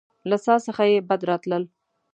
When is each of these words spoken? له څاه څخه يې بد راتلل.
له 0.29 0.37
څاه 0.43 0.59
څخه 0.67 0.83
يې 0.91 0.99
بد 1.09 1.21
راتلل. 1.29 1.63